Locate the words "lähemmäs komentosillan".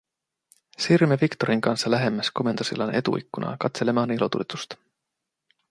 1.91-2.95